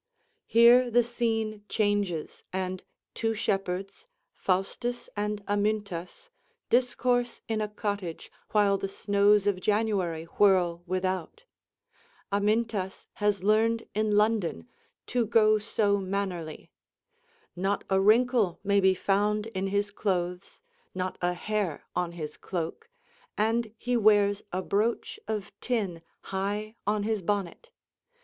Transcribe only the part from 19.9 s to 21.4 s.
clothes, not a